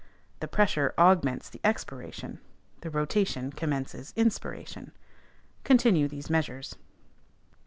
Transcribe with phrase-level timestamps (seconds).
[0.39, 2.39] (The pressure augments the _ex_piration,
[2.79, 4.93] the rotation commences _in_spiration.)
[5.63, 6.75] Continue these measures.